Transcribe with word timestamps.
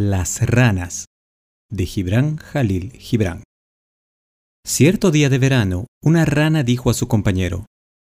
Las 0.00 0.48
ranas 0.48 1.06
de 1.72 1.84
Gibran 1.84 2.36
Jalil 2.36 2.92
Gibran. 2.92 3.42
Cierto 4.64 5.10
día 5.10 5.28
de 5.28 5.38
verano, 5.38 5.88
una 6.00 6.24
rana 6.24 6.62
dijo 6.62 6.90
a 6.90 6.94
su 6.94 7.08
compañero, 7.08 7.66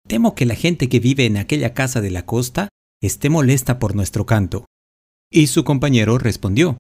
Temo 0.07 0.35
que 0.35 0.45
la 0.45 0.57
gente 0.57 0.91
que 0.91 1.01
vive 1.01 1.25
en 1.25 1.39
aquella 1.39 1.73
casa 1.73 2.03
de 2.03 2.11
la 2.11 2.27
costa 2.27 2.69
esté 3.01 3.31
molesta 3.31 3.79
por 3.79 3.95
nuestro 3.95 4.27
canto. 4.27 4.67
Y 5.33 5.47
su 5.47 5.65
compañero 5.65 6.19
respondió, 6.19 6.77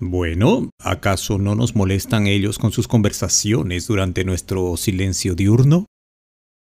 Bueno, 0.00 0.70
¿acaso 0.80 1.38
no 1.38 1.54
nos 1.54 1.76
molestan 1.76 2.26
ellos 2.26 2.58
con 2.58 2.72
sus 2.72 2.88
conversaciones 2.88 3.86
durante 3.86 4.24
nuestro 4.24 4.76
silencio 4.76 5.36
diurno? 5.36 5.86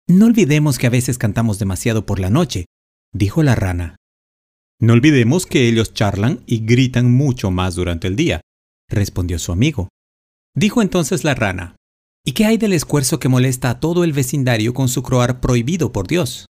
No 0.07 0.27
olvidemos 0.27 0.77
que 0.77 0.87
a 0.87 0.91
veces 0.91 1.17
cantamos 1.17 1.59
demasiado 1.59 2.05
por 2.05 2.21
la 2.21 2.29
noche, 2.29 2.67
dijo 3.15 3.43
la 3.43 3.55
rana. 3.55 3.97
No 4.81 4.95
olvidemos 4.95 5.47
que 5.47 5.69
ellos 5.69 5.95
charlan 5.95 6.43
y 6.47 6.65
gritan 6.65 7.13
mucho 7.13 7.51
más 7.51 7.75
durante 7.75 8.09
el 8.09 8.17
día, 8.17 8.41
respondió 8.89 9.39
su 9.39 9.53
amigo. 9.53 9.89
Dijo 10.55 10.83
entonces 10.83 11.23
la 11.23 11.35
rana, 11.35 11.77
¿Y 12.25 12.33
qué 12.33 12.45
hay 12.45 12.59
del 12.59 12.75
esfuerzo 12.75 13.19
que 13.19 13.29
molesta 13.29 13.71
a 13.71 13.81
todo 13.81 14.05
el 14.05 14.13
vecindario 14.13 14.75
con 14.75 14.89
su 14.89 15.03
croar 15.03 15.41
prohibido 15.41 15.91
por 15.91 16.07
Dios? 16.07 16.47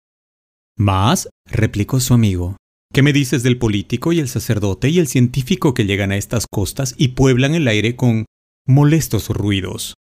Más, 0.77 1.29
replicó 1.45 2.01
su 2.01 2.15
amigo, 2.15 2.57
¿qué 2.93 3.03
me 3.03 3.13
dices 3.13 3.43
del 3.43 3.59
político 3.59 4.13
y 4.13 4.21
el 4.21 4.29
sacerdote 4.29 4.89
y 4.89 4.99
el 4.99 5.09
científico 5.09 5.75
que 5.75 5.85
llegan 5.85 6.13
a 6.13 6.17
estas 6.17 6.47
costas 6.51 6.95
y 6.97 7.09
pueblan 7.09 7.55
el 7.55 7.69
aire 7.69 7.97
con 7.97 8.25
molestos 8.67 9.29
ruidos? 9.29 9.95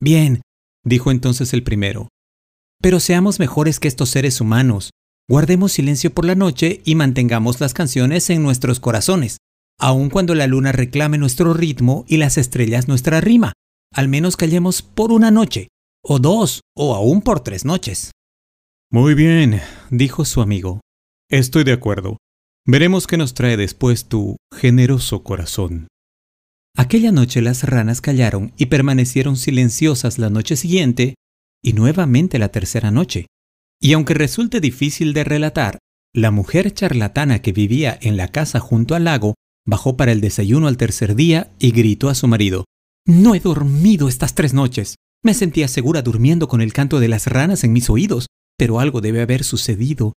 Bien, 0.00 0.40
dijo 0.84 1.10
entonces 1.10 1.52
el 1.52 1.62
primero, 1.62 2.08
pero 2.80 2.98
seamos 3.00 3.38
mejores 3.38 3.80
que 3.80 3.88
estos 3.88 4.08
seres 4.08 4.40
humanos. 4.40 4.90
Guardemos 5.30 5.72
silencio 5.72 6.14
por 6.14 6.24
la 6.24 6.34
noche 6.34 6.80
y 6.86 6.94
mantengamos 6.94 7.60
las 7.60 7.74
canciones 7.74 8.30
en 8.30 8.42
nuestros 8.42 8.80
corazones, 8.80 9.36
aun 9.78 10.08
cuando 10.08 10.34
la 10.34 10.46
luna 10.46 10.72
reclame 10.72 11.18
nuestro 11.18 11.52
ritmo 11.52 12.06
y 12.08 12.16
las 12.16 12.38
estrellas 12.38 12.88
nuestra 12.88 13.20
rima. 13.20 13.52
Al 13.92 14.08
menos 14.08 14.38
callemos 14.38 14.80
por 14.80 15.12
una 15.12 15.30
noche, 15.30 15.68
o 16.02 16.18
dos, 16.18 16.62
o 16.74 16.94
aún 16.94 17.20
por 17.20 17.40
tres 17.40 17.66
noches. 17.66 18.10
Muy 18.90 19.12
bien, 19.12 19.60
dijo 19.90 20.24
su 20.24 20.40
amigo. 20.40 20.80
Estoy 21.30 21.64
de 21.64 21.72
acuerdo. 21.72 22.16
Veremos 22.66 23.06
qué 23.06 23.18
nos 23.18 23.34
trae 23.34 23.58
después 23.58 24.06
tu 24.06 24.36
generoso 24.54 25.22
corazón. 25.22 25.88
Aquella 26.74 27.12
noche 27.12 27.42
las 27.42 27.64
ranas 27.64 28.00
callaron 28.00 28.54
y 28.56 28.66
permanecieron 28.66 29.36
silenciosas 29.36 30.18
la 30.18 30.30
noche 30.30 30.56
siguiente 30.56 31.16
y 31.62 31.74
nuevamente 31.74 32.38
la 32.38 32.48
tercera 32.48 32.90
noche. 32.90 33.26
Y 33.80 33.92
aunque 33.92 34.14
resulte 34.14 34.60
difícil 34.60 35.12
de 35.12 35.24
relatar, 35.24 35.78
la 36.14 36.30
mujer 36.30 36.72
charlatana 36.72 37.42
que 37.42 37.52
vivía 37.52 37.98
en 38.00 38.16
la 38.16 38.28
casa 38.28 38.60
junto 38.60 38.94
al 38.94 39.04
lago 39.04 39.34
bajó 39.66 39.96
para 39.96 40.12
el 40.12 40.20
desayuno 40.20 40.66
al 40.66 40.76
tercer 40.76 41.14
día 41.14 41.52
y 41.58 41.70
gritó 41.72 42.08
a 42.08 42.14
su 42.14 42.26
marido 42.26 42.64
no 43.08 43.34
he 43.34 43.40
dormido 43.40 44.06
estas 44.06 44.34
tres 44.34 44.52
noches. 44.52 44.96
Me 45.24 45.32
sentía 45.32 45.66
segura 45.66 46.02
durmiendo 46.02 46.46
con 46.46 46.60
el 46.60 46.74
canto 46.74 47.00
de 47.00 47.08
las 47.08 47.26
ranas 47.26 47.64
en 47.64 47.72
mis 47.72 47.88
oídos, 47.88 48.26
pero 48.58 48.80
algo 48.80 49.00
debe 49.00 49.22
haber 49.22 49.44
sucedido, 49.44 50.12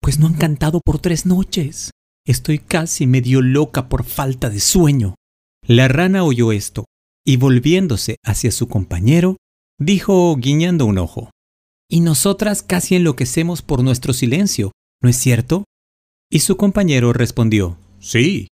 pues 0.00 0.18
no 0.18 0.26
han 0.26 0.34
cantado 0.34 0.80
por 0.82 0.98
tres 1.00 1.26
noches. 1.26 1.90
Estoy 2.26 2.58
casi 2.58 3.06
medio 3.06 3.42
loca 3.42 3.90
por 3.90 4.04
falta 4.04 4.48
de 4.48 4.58
sueño. 4.58 5.16
La 5.66 5.86
rana 5.88 6.24
oyó 6.24 6.50
esto, 6.50 6.86
y 7.26 7.36
volviéndose 7.36 8.16
hacia 8.24 8.52
su 8.52 8.68
compañero, 8.68 9.36
dijo 9.78 10.34
guiñando 10.36 10.86
un 10.86 10.96
ojo. 10.96 11.30
Y 11.92 12.00
nosotras 12.00 12.62
casi 12.62 12.94
enloquecemos 12.94 13.62
por 13.62 13.82
nuestro 13.82 14.12
silencio, 14.12 14.70
¿no 15.02 15.10
es 15.10 15.16
cierto? 15.16 15.64
Y 16.30 16.38
su 16.38 16.56
compañero 16.56 17.12
respondió, 17.12 17.78
Sí. 17.98 18.46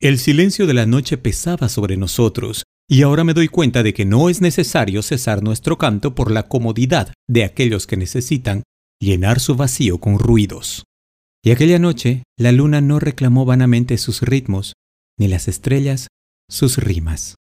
El 0.00 0.18
silencio 0.18 0.66
de 0.66 0.72
la 0.72 0.86
noche 0.86 1.18
pesaba 1.18 1.68
sobre 1.68 1.98
nosotros, 1.98 2.64
y 2.88 3.02
ahora 3.02 3.24
me 3.24 3.34
doy 3.34 3.48
cuenta 3.48 3.82
de 3.82 3.92
que 3.92 4.06
no 4.06 4.30
es 4.30 4.40
necesario 4.40 5.02
cesar 5.02 5.42
nuestro 5.42 5.76
canto 5.76 6.14
por 6.14 6.30
la 6.30 6.48
comodidad 6.48 7.12
de 7.28 7.44
aquellos 7.44 7.86
que 7.86 7.98
necesitan 7.98 8.62
llenar 8.98 9.38
su 9.38 9.54
vacío 9.54 9.98
con 9.98 10.18
ruidos. 10.18 10.84
Y 11.44 11.50
aquella 11.50 11.78
noche 11.78 12.22
la 12.38 12.52
luna 12.52 12.80
no 12.80 12.98
reclamó 13.00 13.44
vanamente 13.44 13.98
sus 13.98 14.22
ritmos, 14.22 14.72
ni 15.18 15.28
las 15.28 15.46
estrellas 15.46 16.08
sus 16.48 16.78
rimas. 16.78 17.34